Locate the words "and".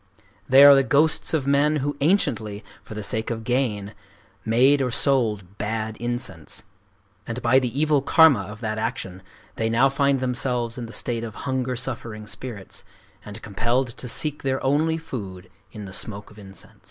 7.27-7.39, 13.23-13.43